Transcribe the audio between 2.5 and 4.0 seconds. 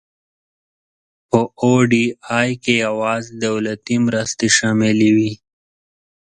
کې یوازې دولتي